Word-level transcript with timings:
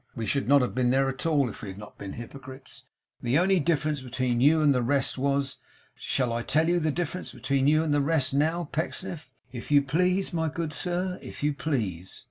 We 0.15 0.25
should 0.25 0.47
not 0.47 0.63
have 0.63 0.73
been 0.73 0.89
there 0.89 1.07
at 1.09 1.27
all, 1.27 1.47
if 1.47 1.61
we 1.61 1.67
had 1.67 1.77
not 1.77 1.99
been 1.99 2.13
hypocrites. 2.13 2.85
The 3.21 3.37
only 3.37 3.59
difference 3.59 4.01
between 4.01 4.41
you 4.41 4.59
and 4.59 4.73
the 4.73 4.81
rest 4.81 5.15
was 5.19 5.57
shall 5.93 6.33
I 6.33 6.41
tell 6.41 6.67
you 6.67 6.79
the 6.79 6.89
difference 6.89 7.31
between 7.33 7.67
you 7.67 7.83
and 7.83 7.93
the 7.93 8.01
rest 8.01 8.33
now, 8.33 8.63
Pecksniff?' 8.71 9.29
'If 9.51 9.69
you 9.69 9.83
please, 9.83 10.33
my 10.33 10.49
good 10.49 10.73
sir; 10.73 11.19
if 11.21 11.43
you 11.43 11.53
please. 11.53 12.19